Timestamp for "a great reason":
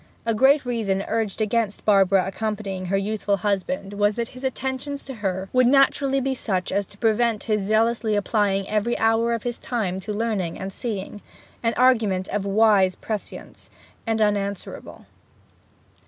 0.25-1.03